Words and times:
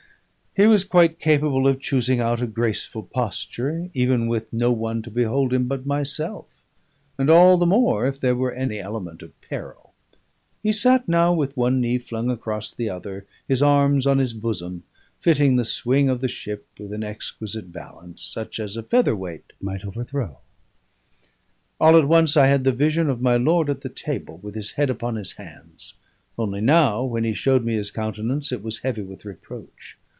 He 0.53 0.67
was 0.67 0.83
quite 0.83 1.17
capable 1.17 1.65
of 1.65 1.79
choosing 1.79 2.19
out 2.19 2.41
a 2.41 2.45
graceful 2.45 3.03
posture, 3.03 3.89
even 3.93 4.27
with 4.27 4.51
no 4.51 4.69
one 4.69 5.01
to 5.03 5.09
behold 5.09 5.53
him 5.53 5.65
but 5.69 5.85
myself, 5.85 6.61
and 7.17 7.29
all 7.29 7.55
the 7.57 7.65
more 7.65 8.05
if 8.05 8.19
there 8.19 8.35
were 8.35 8.51
any 8.51 8.77
element 8.77 9.21
of 9.23 9.31
peril. 9.39 9.93
He 10.61 10.73
sat 10.73 11.07
now 11.07 11.33
with 11.33 11.55
one 11.55 11.79
knee 11.79 11.99
flung 11.99 12.29
across 12.29 12.73
the 12.73 12.89
other, 12.89 13.25
his 13.47 13.63
arms 13.63 14.05
on 14.05 14.17
his 14.17 14.33
bosom, 14.33 14.83
fitting 15.21 15.55
the 15.55 15.63
swing 15.63 16.09
of 16.09 16.19
the 16.19 16.27
ship 16.27 16.67
with 16.77 16.91
an 16.91 17.01
exquisite 17.03 17.71
balance, 17.71 18.21
such 18.21 18.59
as 18.59 18.75
a 18.75 18.83
featherweight 18.83 19.53
might 19.61 19.85
overthrow. 19.85 20.39
All 21.79 21.95
at 21.95 22.09
once 22.09 22.35
I 22.35 22.47
had 22.47 22.65
the 22.65 22.73
vision 22.73 23.09
of 23.09 23.21
my 23.21 23.37
lord 23.37 23.69
at 23.69 23.79
the 23.81 23.89
table, 23.89 24.37
with 24.43 24.55
his 24.55 24.71
head 24.71 24.89
upon 24.89 25.15
his 25.15 25.31
hands; 25.31 25.93
only 26.37 26.59
now, 26.59 27.05
when 27.05 27.23
he 27.23 27.33
showed 27.33 27.63
me 27.63 27.75
his 27.75 27.89
countenance, 27.89 28.51
it 28.51 28.61
was 28.61 28.79
heavy 28.79 29.01
with 29.03 29.23
reproach. 29.23 29.97